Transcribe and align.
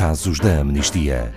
Casos 0.00 0.40
da 0.40 0.60
Amnistia. 0.60 1.30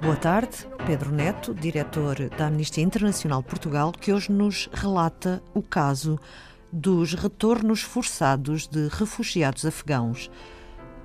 Boa 0.00 0.16
tarde, 0.16 0.50
Pedro 0.84 1.12
Neto, 1.12 1.54
diretor 1.54 2.16
da 2.36 2.48
Amnistia 2.48 2.82
Internacional 2.82 3.44
Portugal, 3.44 3.92
que 3.92 4.12
hoje 4.12 4.32
nos 4.32 4.68
relata 4.72 5.40
o 5.54 5.62
caso 5.62 6.18
dos 6.72 7.14
retornos 7.14 7.80
forçados 7.80 8.66
de 8.66 8.88
refugiados 8.88 9.64
afegãos. 9.64 10.28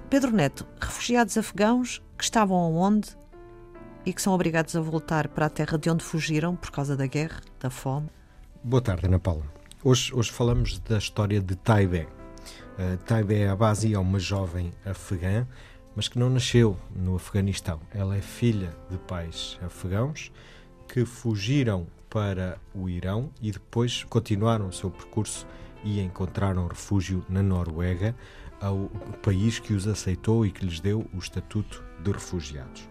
Pedro 0.10 0.32
Neto, 0.32 0.66
refugiados 0.80 1.38
afegãos 1.38 2.02
que 2.18 2.24
estavam 2.24 2.74
onde 2.78 3.10
e 4.06 4.14
que 4.14 4.22
são 4.22 4.34
obrigados 4.34 4.74
a 4.74 4.80
voltar 4.80 5.28
para 5.28 5.48
a 5.48 5.50
terra 5.50 5.78
de 5.78 5.90
onde 5.90 6.02
fugiram 6.02 6.56
por 6.56 6.72
causa 6.72 6.96
da 6.96 7.06
guerra, 7.06 7.42
da 7.60 7.70
fome? 7.70 8.08
Boa 8.64 8.82
tarde, 8.82 9.06
Ana 9.06 9.20
Paula. 9.20 9.44
Hoje, 9.84 10.14
hoje 10.16 10.32
falamos 10.32 10.80
da 10.80 10.98
história 10.98 11.42
de 11.42 11.58
Taibé. 11.58 12.08
Uh, 12.80 12.96
Taibé 13.06 13.50
Abazi 13.50 13.94
é 13.94 14.00
uma 14.00 14.18
jovem 14.18 14.72
afegã, 14.86 15.46
mas 15.94 16.08
que 16.08 16.18
não 16.18 16.30
nasceu 16.30 16.78
no 16.96 17.18
Afeganistão. 17.18 17.82
Ela 17.94 18.16
é 18.16 18.22
filha 18.22 18.74
de 18.90 18.98
pais 18.98 19.60
afegãos 19.62 20.32
que 20.88 21.04
fugiram 21.04 21.86
para 22.10 22.58
o 22.74 22.88
Irão 22.88 23.30
e 23.42 23.52
depois 23.52 24.06
continuaram 24.06 24.70
o 24.70 24.74
seu 24.74 24.90
percurso 24.90 25.46
e 25.84 26.00
encontraram 26.00 26.66
refúgio 26.68 27.26
na 27.28 27.44
Noruega, 27.44 28.16
ao 28.62 28.90
país 29.22 29.60
que 29.60 29.74
os 29.74 29.88
aceitou 29.88 30.46
e 30.46 30.52
que 30.52 30.66
lhes 30.66 30.80
deu 30.80 31.06
o 31.14 31.18
estatuto 31.18 31.84
de 32.04 32.12
refugiados. 32.12 32.88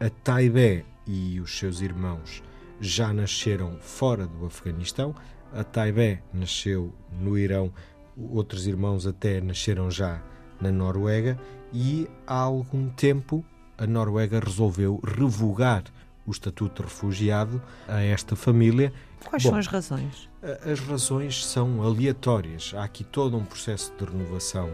A 0.00 0.10
Taibé 0.10 0.84
e 1.06 1.40
os 1.40 1.58
seus 1.58 1.80
irmãos 1.80 2.42
já 2.80 3.12
nasceram 3.12 3.78
fora 3.80 4.26
do 4.26 4.46
Afeganistão. 4.46 5.14
A 5.52 5.64
Taibé 5.64 6.22
nasceu 6.32 6.92
no 7.20 7.36
Irão, 7.38 7.72
outros 8.16 8.66
irmãos 8.66 9.06
até 9.06 9.40
nasceram 9.40 9.90
já 9.90 10.22
na 10.60 10.70
Noruega 10.70 11.38
e 11.72 12.08
há 12.26 12.40
algum 12.40 12.88
tempo 12.90 13.44
a 13.76 13.86
Noruega 13.86 14.40
resolveu 14.40 15.00
revogar 15.04 15.84
o 16.26 16.30
estatuto 16.30 16.82
de 16.82 16.88
refugiado 16.88 17.62
a 17.86 18.00
esta 18.00 18.36
família. 18.36 18.92
Quais 19.24 19.42
Bom, 19.42 19.50
são 19.50 19.58
as 19.58 19.66
razões? 19.66 20.28
As 20.70 20.80
razões 20.80 21.44
são 21.44 21.82
aleatórias. 21.82 22.72
Há 22.74 22.84
aqui 22.84 23.04
todo 23.04 23.36
um 23.36 23.44
processo 23.44 23.92
de 23.98 24.04
renovação 24.04 24.70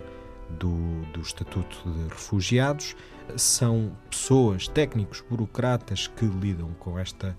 do, 0.50 1.02
do 1.12 1.20
Estatuto 1.20 1.90
de 1.90 2.08
Refugiados. 2.08 2.94
São 3.36 3.96
pessoas, 4.10 4.68
técnicos, 4.68 5.22
burocratas 5.28 6.06
que 6.06 6.26
lidam 6.26 6.72
com 6.78 6.98
estas 6.98 7.34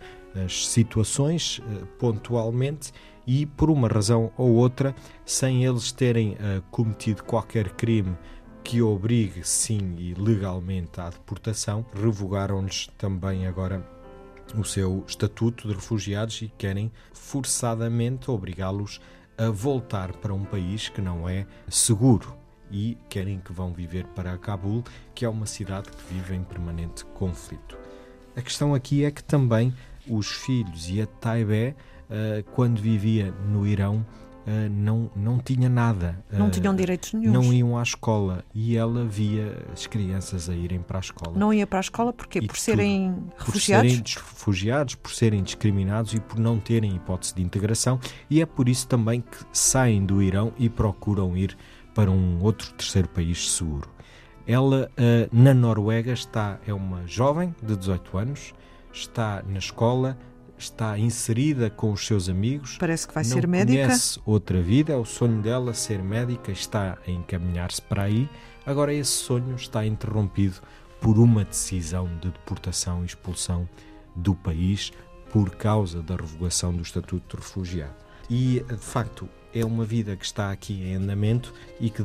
situações 0.50 1.59
uh, 1.59 1.86
pontualmente 2.00 2.92
e, 3.26 3.45
por 3.45 3.70
uma 3.70 3.88
razão 3.88 4.31
ou 4.38 4.53
outra, 4.53 4.95
sem 5.26 5.64
eles 5.64 5.92
terem 5.92 6.33
uh, 6.33 6.61
cometido 6.72 7.23
qualquer 7.23 7.70
crime 7.72 8.17
que 8.64 8.81
obrigue, 8.81 9.48
sim 9.48 9.95
e 10.00 10.16
legalmente, 10.16 11.00
à 11.00 11.09
deportação, 11.09 11.86
revogaram-lhes 11.94 12.89
também 12.98 13.45
agora 13.45 13.88
o 14.54 14.64
seu 14.64 15.04
estatuto 15.08 15.68
de 15.68 15.74
refugiados 15.74 16.42
e 16.42 16.52
querem 16.58 16.92
forçadamente 17.14 18.30
obrigá-los 18.30 19.02
a 19.38 19.50
voltar 19.50 20.14
para 20.14 20.34
um 20.34 20.44
país 20.44 20.90
que 20.90 21.02
não 21.02 21.28
é 21.28 21.46
seguro 21.68 22.36
e 22.72 22.98
querem 23.10 23.40
que 23.40 23.54
vão 23.54 23.73
viver 23.73 24.06
para 24.08 24.38
Cabul, 24.38 24.84
que 25.14 25.26
é 25.26 25.30
uma 25.30 25.46
cidade 25.46 25.90
que 25.90 26.14
vive 26.14 26.36
em 26.36 26.44
permanente 26.44 27.06
conflito. 27.06 27.78
A 28.36 28.42
questão 28.42 28.73
aqui 28.73 29.04
é 29.04 29.11
que 29.11 29.23
também 29.23 29.73
os 30.08 30.28
filhos 30.28 30.89
e 30.89 31.02
a 31.02 31.05
Taibé, 31.05 31.76
eh, 32.10 32.44
quando 32.54 32.82
vivia 32.82 33.32
no 33.32 33.66
Irão, 33.66 34.05
Uh, 34.45 34.70
não, 34.70 35.10
não 35.16 35.39
tinha 35.39 35.67
nada. 35.67 36.23
Não 36.32 36.48
uh, 36.48 36.52
tinham 36.52 36.76
direitos 36.76 37.14
nenhum. 37.14 37.32
Não 37.32 37.52
iam 37.52 37.78
à 37.78 37.82
escola 37.82 38.45
e 38.54 38.78
ela 38.78 39.04
via 39.04 39.66
as 39.73 39.88
crianças 39.88 40.48
a 40.48 40.54
irem 40.54 40.80
para 40.80 41.00
a 41.00 41.02
escola. 41.02 41.36
Não 41.36 41.52
ia 41.52 41.66
para 41.66 41.80
a 41.80 41.82
escola 41.82 42.14
porquê? 42.14 42.42
por 42.44 42.55
serem 42.55 43.26
refugiados? 43.38 43.92
Por 43.92 44.08
serem 44.08 44.23
refugiados, 44.30 44.95
por 44.95 45.11
serem 45.11 45.44
discriminados 45.44 46.14
e 46.14 46.20
por 46.20 46.38
não 46.38 46.60
terem 46.60 46.95
hipótese 46.95 47.34
de 47.34 47.42
integração. 47.42 48.00
E 48.30 48.39
é 48.39 48.45
por 48.45 48.70
isso 48.70 48.88
também 48.88 49.22
que 49.22 49.38
saem 49.52 50.05
do 50.05 50.22
Irão 50.22 50.54
e 50.60 50.70
procuram 50.70 51.36
ir 51.36 51.58
para 51.95 52.11
um 52.11 52.39
outro 52.44 52.72
terceiro 52.73 53.08
país 53.10 53.52
seguro. 53.52 53.89
Ela, 54.45 54.92
uh, 54.92 55.36
na 55.36 55.55
Noruega, 55.55 56.11
está 56.11 56.60
é 56.67 56.73
uma 56.73 57.08
jovem 57.08 57.55
de 57.64 57.76
18 57.76 58.17
anos, 58.17 58.54
está 58.94 59.42
na 59.48 59.58
escola, 59.58 60.16
está 60.58 60.98
inserida 60.98 61.70
com 61.70 61.92
os 61.92 62.05
seus 62.05 62.30
amigos. 62.30 62.77
Parece 62.80 63.08
que 63.08 63.14
vai 63.14 63.23
ser 63.23 63.48
médica. 63.48 63.83
Conhece 63.88 64.20
outra 64.26 64.61
vida, 64.61 64.93
é 64.93 64.95
o 64.95 65.05
sonho 65.05 65.42
dela 65.42 65.73
ser 65.73 66.02
médica, 66.02 66.52
está 66.52 66.98
a 67.05 67.11
encaminhar-se 67.11 67.82
para 67.82 68.04
aí. 68.04 68.30
Agora 68.66 68.93
esse 68.93 69.11
sonho 69.11 69.55
está 69.55 69.86
interrompido 69.86 70.55
por 70.99 71.20
uma 71.20 71.43
decisão 71.43 72.08
de 72.21 72.30
deportação 72.30 73.04
e 73.04 73.05
expulsão 73.05 73.67
do 74.16 74.33
país 74.33 74.92
por 75.32 75.52
causa 75.52 76.02
da 76.02 76.16
revogação 76.16 76.73
do 76.73 76.82
estatuto 76.82 77.36
de 77.36 77.43
refugiado. 77.43 77.93
E 78.30 78.64
de 78.67 78.77
facto 78.77 79.30
é 79.54 79.64
uma 79.64 79.86
vida 79.86 80.16
que 80.16 80.26
está 80.26 80.52
aqui 80.52 80.82
em 80.82 80.95
andamento 80.95 81.54
e 81.80 81.89
que 81.89 82.04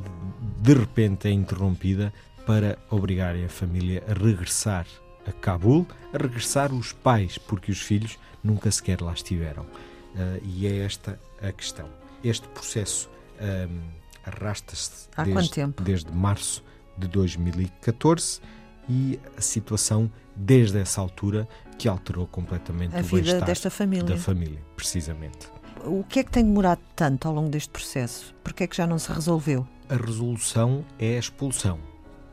de 0.58 0.74
repente 0.74 1.28
é 1.28 1.30
interrompida 1.30 2.12
para 2.46 2.78
obrigarem 2.90 3.44
a 3.44 3.48
família 3.48 4.02
a 4.08 4.12
regressar 4.12 4.86
a 5.26 5.32
Cabul, 5.32 5.86
a 6.12 6.18
regressar 6.18 6.72
os 6.72 6.92
pais, 6.92 7.38
porque 7.38 7.70
os 7.70 7.80
filhos 7.80 8.18
nunca 8.42 8.70
sequer 8.70 9.00
lá 9.00 9.12
estiveram. 9.12 9.62
Uh, 9.62 10.40
e 10.42 10.66
é 10.66 10.78
esta 10.78 11.18
a 11.42 11.52
questão. 11.52 11.88
Este 12.22 12.46
processo 12.48 13.08
um, 13.40 13.80
arrasta-se 14.24 15.08
desde, 15.24 15.66
desde 15.82 16.12
março 16.12 16.62
de 16.96 17.08
2014 17.08 18.40
e 18.88 19.18
a 19.36 19.40
situação 19.40 20.10
desde 20.36 20.78
essa 20.78 21.00
altura 21.00 21.48
que 21.78 21.88
alterou 21.88 22.26
completamente 22.26 22.94
a 22.94 23.00
o 23.00 23.02
vida 23.02 23.40
desta 23.40 23.70
família. 23.70 24.04
da 24.04 24.16
família, 24.16 24.60
precisamente. 24.76 25.48
O 25.84 26.04
que 26.04 26.20
é 26.20 26.24
que 26.24 26.30
tem 26.30 26.44
demorado 26.44 26.80
tanto 26.94 27.26
ao 27.26 27.34
longo 27.34 27.48
deste 27.48 27.70
processo? 27.70 28.34
Porque 28.44 28.64
é 28.64 28.66
que 28.66 28.76
já 28.76 28.86
não 28.86 28.98
se 28.98 29.10
resolveu? 29.10 29.66
A 29.88 29.96
resolução 29.96 30.84
é 30.98 31.16
a 31.16 31.18
expulsão. 31.18 31.78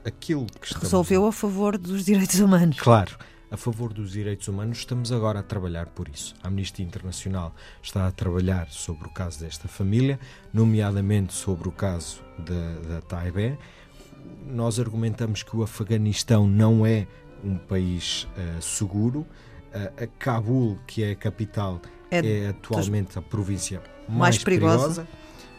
Aquilo 0.08 0.46
que 0.46 0.68
estamos... 0.68 0.84
Resolveu 0.84 1.28
a 1.28 1.32
favor 1.34 1.78
dos 1.78 2.06
direitos 2.06 2.40
humanos. 2.40 2.80
Claro 2.80 3.18
a 3.50 3.56
favor 3.56 3.94
dos 3.94 4.12
direitos 4.12 4.48
humanos, 4.48 4.80
estamos 4.80 5.12
agora 5.12 5.40
a 5.40 5.44
trabalhar 5.44 5.88
por 5.88 6.10
isso. 6.10 6.36
A 6.44 6.48
Amnistia 6.48 6.86
Internacional 6.86 7.56
está 7.82 8.08
a 8.08 8.12
trabalhar 8.12 8.68
sobre 8.70 9.08
o 9.08 9.12
caso 9.12 9.40
desta 9.40 9.68
família, 9.68 10.20
nomeadamente 10.54 11.34
sobre 11.34 11.70
o 11.70 11.72
caso 11.72 12.22
da, 12.40 12.96
da 12.96 13.02
Taibé. 13.02 13.58
Nós 14.46 14.80
argumentamos 14.80 15.44
que 15.44 15.56
o 15.56 15.64
Afeganistão 15.64 16.46
não 16.46 16.86
é 16.86 17.08
um 17.44 17.58
país 17.58 18.28
uh, 18.36 18.62
seguro. 18.62 19.20
Uh, 19.20 20.04
a 20.04 20.08
Cabul, 20.20 20.78
que 20.86 21.04
é 21.04 21.12
a 21.12 21.16
capital, 21.16 21.82
é, 22.12 22.20
é 22.20 22.48
atualmente 22.50 23.18
a 23.18 23.22
província 23.22 23.82
mais, 24.08 24.20
mais 24.20 24.44
perigosa. 24.44 25.04
perigosa. 25.04 25.08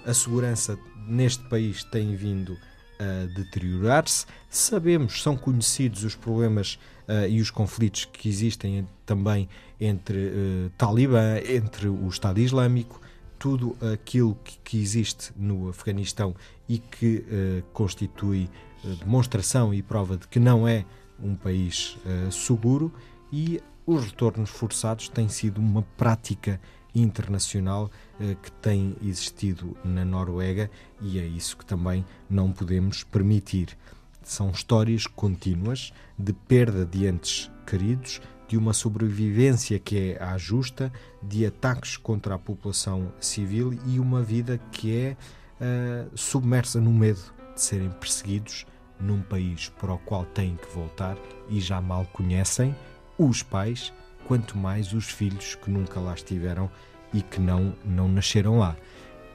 A 0.04 0.14
segurança 0.14 0.78
neste 1.06 1.42
país 1.48 1.84
tem 1.84 2.14
vindo 2.14 2.56
a 2.98 3.26
deteriorar-se. 3.26 4.26
Sabemos, 4.50 5.22
são 5.22 5.36
conhecidos 5.36 6.04
os 6.04 6.14
problemas 6.14 6.78
uh, 7.08 7.28
e 7.28 7.40
os 7.40 7.50
conflitos 7.50 8.04
que 8.06 8.28
existem 8.28 8.86
também 9.06 9.48
entre 9.80 10.16
uh, 10.16 10.70
Talibã, 10.76 11.38
entre 11.48 11.88
o 11.88 12.08
Estado 12.08 12.40
Islâmico, 12.40 13.00
tudo 13.38 13.76
aquilo 13.92 14.36
que, 14.42 14.58
que 14.64 14.78
existe 14.80 15.32
no 15.36 15.68
Afeganistão 15.68 16.34
e 16.68 16.78
que 16.78 17.18
uh, 17.18 17.62
constitui 17.72 18.50
demonstração 19.00 19.74
e 19.74 19.82
prova 19.82 20.16
de 20.16 20.26
que 20.28 20.38
não 20.38 20.66
é 20.66 20.84
um 21.20 21.34
país 21.34 21.98
seguro 22.30 22.92
e 23.32 23.60
os 23.84 24.04
retornos 24.04 24.50
forçados 24.50 25.08
têm 25.08 25.28
sido 25.28 25.58
uma 25.58 25.82
prática 25.96 26.60
internacional 27.00 27.90
eh, 28.20 28.36
que 28.42 28.50
tem 28.52 28.96
existido 29.02 29.76
na 29.84 30.04
Noruega 30.04 30.70
e 31.00 31.18
é 31.18 31.26
isso 31.26 31.56
que 31.56 31.64
também 31.64 32.04
não 32.28 32.52
podemos 32.52 33.04
permitir. 33.04 33.76
São 34.22 34.50
histórias 34.50 35.06
contínuas 35.06 35.92
de 36.18 36.32
perda 36.32 36.84
de 36.84 37.06
entes 37.06 37.50
queridos, 37.66 38.20
de 38.46 38.56
uma 38.56 38.72
sobrevivência 38.72 39.78
que 39.78 39.98
é 40.12 40.22
à 40.22 40.36
justa, 40.38 40.92
de 41.22 41.44
ataques 41.46 41.96
contra 41.96 42.34
a 42.34 42.38
população 42.38 43.12
civil 43.20 43.78
e 43.86 44.00
uma 44.00 44.22
vida 44.22 44.58
que 44.72 44.94
é 44.94 45.16
uh, 45.60 46.10
submersa 46.16 46.80
no 46.80 46.92
medo 46.92 47.20
de 47.54 47.60
serem 47.60 47.90
perseguidos 47.90 48.66
num 48.98 49.20
país 49.22 49.68
para 49.78 49.92
o 49.92 49.98
qual 49.98 50.24
têm 50.24 50.56
que 50.56 50.74
voltar 50.74 51.16
e 51.48 51.60
já 51.60 51.80
mal 51.80 52.06
conhecem 52.06 52.74
os 53.18 53.42
pais, 53.42 53.92
quanto 54.28 54.58
mais 54.58 54.92
os 54.92 55.06
filhos 55.06 55.54
que 55.54 55.70
nunca 55.70 55.98
lá 55.98 56.12
estiveram 56.12 56.70
e 57.14 57.22
que 57.22 57.40
não, 57.40 57.74
não 57.82 58.06
nasceram 58.06 58.58
lá. 58.58 58.76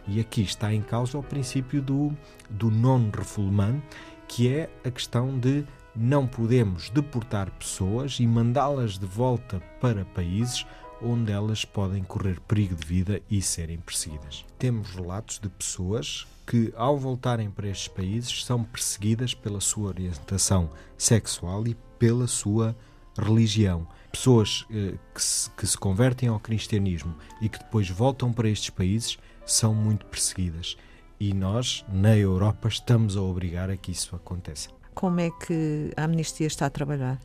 E 0.08 0.20
aqui 0.20 0.44
está 0.44 0.72
em 0.72 0.84
causa 0.84 1.18
o 1.18 1.24
princípio 1.24 1.82
do, 1.82 2.16
do 2.48 2.70
non-refoulement, 2.70 3.82
que 4.28 4.54
é 4.54 4.70
a 4.86 4.92
questão 4.92 5.40
de 5.40 5.66
não 5.96 6.28
podemos 6.28 6.92
deportar 6.92 7.50
pessoas 7.52 8.20
e 8.20 8.28
mandá-las 8.28 9.00
de 9.00 9.08
volta 9.08 9.60
para 9.82 10.06
países 10.06 10.64
onde 11.02 11.32
elas 11.32 11.66
podem 11.66 12.04
correr 12.04 12.40
perigo 12.42 12.76
de 12.76 12.86
vida 12.86 13.22
e 13.30 13.42
serem 13.42 13.80
perseguidas. 13.80 14.46
Temos 14.60 14.92
relatos 14.92 15.40
de 15.40 15.50
pessoas 15.50 16.28
que, 16.46 16.72
ao 16.78 17.00
voltarem 17.00 17.50
para 17.50 17.68
estes 17.68 17.88
países, 17.88 18.46
são 18.46 18.64
perseguidas 18.64 19.34
pela 19.34 19.60
sua 19.60 19.88
orientação 19.88 20.70
sexual 20.98 21.68
e 21.68 21.76
pela 21.98 22.28
sua 22.28 22.76
religião. 23.18 23.88
Pessoas 24.14 24.66
eh, 24.72 24.94
que, 25.14 25.22
se, 25.22 25.50
que 25.50 25.66
se 25.66 25.76
convertem 25.76 26.30
ao 26.30 26.40
cristianismo 26.40 27.16
e 27.42 27.50
que 27.50 27.58
depois 27.58 27.90
voltam 27.90 28.32
para 28.32 28.48
estes 28.48 28.70
países 28.70 29.18
são 29.44 29.74
muito 29.74 30.06
perseguidas. 30.06 30.78
E 31.20 31.34
nós, 31.34 31.84
na 31.90 32.16
Europa, 32.16 32.68
estamos 32.68 33.18
a 33.18 33.22
obrigar 33.22 33.72
a 33.72 33.76
que 33.76 33.92
isso 33.92 34.16
aconteça. 34.16 34.70
Como 34.94 35.20
é 35.20 35.32
que 35.32 35.92
a 35.98 36.04
Amnistia 36.04 36.46
está 36.46 36.68
a 36.68 36.70
trabalhar? 36.70 37.20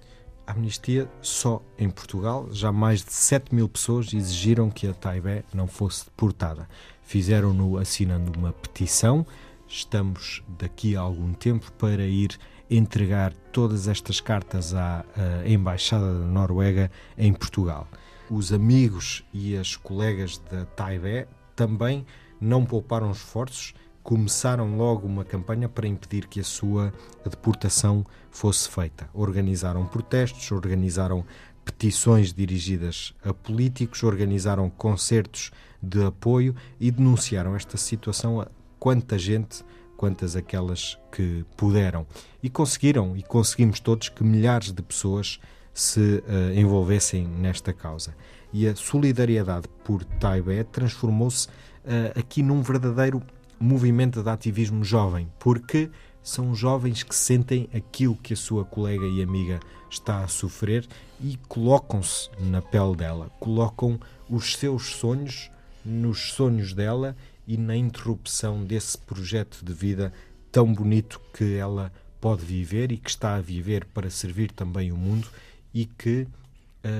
A 0.47 0.53
Amnistia, 0.53 1.11
só 1.21 1.63
em 1.79 1.91
Portugal, 1.91 2.49
já 2.51 2.73
mais 2.73 3.05
de 3.05 3.13
7 3.13 3.55
mil 3.55 3.69
pessoas 3.69 4.15
exigiram 4.15 4.71
que 4.71 4.87
a 4.87 4.95
Taibé 4.95 5.45
não 5.53 5.67
fosse 5.67 6.07
deportada. 6.07 6.67
Fizeram-no 7.03 7.77
assinando 7.77 8.33
uma 8.39 8.55
petição. 8.55 9.27
Estamos 9.69 10.43
daqui 10.59 10.97
a 10.97 11.01
algum 11.01 11.35
tempo 11.35 11.71
para 11.73 12.07
ir 12.07 12.39
entregar 12.71 13.33
todas 13.53 13.89
estas 13.89 14.21
cartas 14.21 14.75
à, 14.75 15.05
à 15.17 15.49
Embaixada 15.49 16.07
da 16.07 16.27
Noruega 16.27 16.91
em 17.17 17.33
Portugal. 17.33 17.89
Os 18.31 18.53
amigos 18.53 19.25
e 19.33 19.57
as 19.57 19.77
colegas 19.77 20.39
da 20.51 20.65
Taibé 20.67 21.27
também 21.57 22.05
não 22.41 22.65
pouparam 22.65 23.11
esforços, 23.11 23.75
começaram 24.03 24.77
logo 24.77 25.07
uma 25.07 25.25
campanha 25.25 25.69
para 25.69 25.87
impedir 25.87 26.27
que 26.27 26.41
a 26.41 26.45
sua 26.45 26.93
deportação 27.25 28.07
fosse 28.31 28.69
feita. 28.69 29.09
Organizaram 29.13 29.85
protestos, 29.87 30.51
organizaram 30.51 31.25
petições 31.65 32.33
dirigidas 32.33 33.15
a 33.23 33.35
políticos, 33.35 34.03
organizaram 34.03 34.71
concertos 34.71 35.51
de 35.83 36.03
apoio 36.05 36.55
e 36.81 36.91
denunciaram 36.91 37.55
esta 37.55 37.77
situação 37.77 38.41
a 38.41 38.49
quanta 38.79 39.19
gente 39.19 39.65
quantas 39.99 40.37
aquelas 40.37 40.97
que 41.11 41.45
puderam. 41.57 42.07
E 42.41 42.49
conseguiram, 42.49 43.17
e 43.17 43.23
conseguimos 43.23 43.81
todos, 43.81 44.09
que 44.09 44.23
milhares 44.23 44.73
de 44.73 44.81
pessoas 44.81 45.41
se 45.75 46.01
uh, 46.01 46.55
envolvessem 46.55 47.27
nesta 47.27 47.73
causa. 47.73 48.15
E 48.53 48.67
a 48.69 48.77
solidariedade 48.77 49.67
por 49.85 50.05
Taibé 50.05 50.63
transformou-se 50.63 51.49
uh, 51.49 52.17
aqui 52.17 52.45
num 52.45 52.63
verdadeiro 52.63 53.21
movimento 53.59 54.23
de 54.23 54.31
ativismo 54.31 54.85
jovem, 54.85 55.29
porque 55.37 55.91
são 56.23 56.55
jovens 56.55 57.03
que 57.03 57.15
sentem 57.15 57.69
aquilo 57.75 58.15
que 58.15 58.35
a 58.35 58.37
sua 58.37 58.65
colega 58.65 59.05
e 59.05 59.21
amiga 59.21 59.59
está 59.91 60.23
a 60.23 60.29
sofrer 60.29 60.87
e 61.21 61.37
colocam-se 61.49 62.31
na 62.39 62.63
pele 62.63 62.95
dela, 62.95 63.31
colocam 63.41 63.99
os 64.31 64.55
seus 64.55 64.95
sonhos 64.95 65.51
nos 65.85 66.33
sonhos 66.33 66.75
dela 66.75 67.17
e 67.49 67.57
na 67.57 67.75
interrupção 67.75 68.63
desse 68.63 68.99
projeto 68.99 69.65
de 69.65 69.73
vida 69.73 70.13
tão 70.53 70.71
bonito 70.71 71.19
que 71.33 71.57
ela 71.57 71.91
pode 72.21 72.45
viver 72.45 72.93
e 72.93 72.99
que 72.99 73.09
está 73.09 73.37
a 73.37 73.41
viver 73.41 73.87
para 73.87 74.11
servir 74.11 74.53
também 74.53 74.93
o 74.93 74.97
mundo 74.99 75.27
e 75.73 75.87
que 75.87 76.29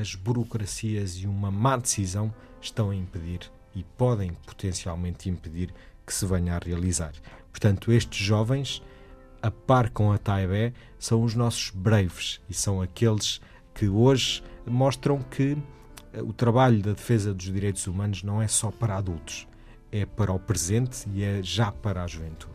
as 0.01 0.15
burocracias 0.15 1.17
e 1.17 1.27
uma 1.27 1.51
má 1.51 1.77
decisão 1.77 2.33
estão 2.63 2.89
a 2.89 2.97
impedir 2.97 3.41
e 3.75 3.85
podem 3.85 4.33
potencialmente 4.47 5.29
impedir 5.29 5.73
que 6.07 6.15
se 6.15 6.25
venha 6.25 6.57
a 6.57 6.59
realizar. 6.59 7.13
Portanto, 7.51 7.93
estes 7.93 8.19
jovens, 8.19 8.83
a 9.43 9.51
par 9.51 9.91
com 9.91 10.11
a 10.13 10.17
Taibé, 10.17 10.73
são 10.99 11.23
os 11.25 11.35
nossos 11.35 11.71
braves 11.71 12.41
e 12.49 12.55
são 12.55 12.81
aqueles 12.81 13.39
que 13.75 13.87
hoje 13.87 14.43
mostram 14.67 15.21
que 15.21 15.59
o 16.15 16.33
trabalho 16.33 16.83
da 16.83 16.93
defesa 16.93 17.35
dos 17.35 17.53
direitos 17.53 17.87
humanos 17.87 18.23
não 18.23 18.41
é 18.41 18.49
só 18.49 18.71
para 18.71 18.97
adultos 18.97 19.47
é 19.91 20.07
para 20.07 20.33
o 20.33 20.39
presente 20.39 21.09
e 21.13 21.23
é 21.23 21.43
já 21.43 21.73
para 21.73 22.03
a 22.05 22.07
juventude. 22.07 22.53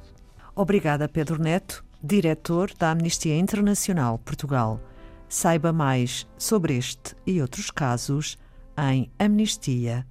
Obrigada, 0.55 1.09
Pedro 1.09 1.41
Neto, 1.41 1.83
diretor 2.01 2.71
da 2.77 2.91
Amnistia 2.91 3.37
Internacional 3.37 4.19
Portugal. 4.19 4.79
Saiba 5.27 5.73
mais 5.73 6.27
sobre 6.37 6.77
este 6.77 7.15
e 7.25 7.41
outros 7.41 7.71
casos 7.71 8.37
em 8.77 9.11
amnistia.pt. 9.17 10.05